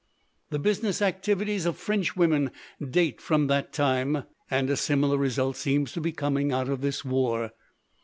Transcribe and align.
"The 0.49 0.57
business 0.57 0.99
activities 0.99 1.67
of 1.67 1.77
Frenchwomen 1.77 2.49
date 2.89 3.21
from 3.21 3.45
that 3.45 3.71
time. 3.71 4.23
And 4.49 4.67
a 4.71 4.75
similar 4.75 5.19
result 5.19 5.57
seems 5.57 5.91
to 5.91 6.01
be 6.01 6.11
coming 6.11 6.51
out 6.51 6.69
of 6.69 6.81
this 6.81 7.05
war. 7.05 7.51